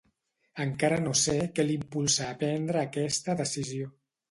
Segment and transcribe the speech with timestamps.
[0.63, 3.95] Encara no sé què l'impulsà a prendre aquesta decisió.